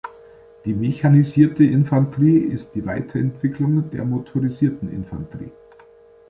Die 0.65 0.73
"Mechanisierte 0.73 1.63
Infanterie" 1.63 2.39
ist 2.39 2.73
die 2.73 2.83
Weiterentwicklung 2.87 3.91
der 3.91 4.03
Motorisierten 4.03 4.91
Infanterie. 4.91 5.51